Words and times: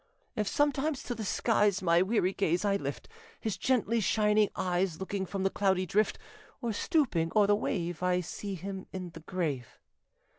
If 0.35 0.47
sometimes 0.47 1.03
to 1.03 1.13
the 1.13 1.23
skies 1.23 1.83
My 1.83 2.01
weary 2.01 2.33
gaze 2.33 2.65
I 2.65 2.75
lift, 2.75 3.07
His 3.39 3.55
gently 3.55 3.99
shining 3.99 4.49
eyes 4.55 4.99
Look 4.99 5.13
from 5.27 5.43
the 5.43 5.51
cloudy 5.51 5.85
drift, 5.85 6.17
Or 6.59 6.73
stooping 6.73 7.31
o'er 7.35 7.45
the 7.45 7.55
wave 7.55 8.01
I 8.01 8.21
see 8.21 8.55
him 8.55 8.87
in 8.91 9.11
the 9.11 9.19
grave. 9.19 9.77